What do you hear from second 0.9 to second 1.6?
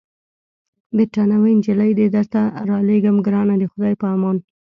بریتانوۍ